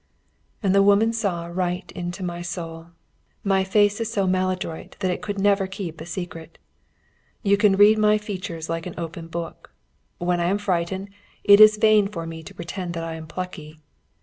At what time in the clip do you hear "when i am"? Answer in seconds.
10.17-10.57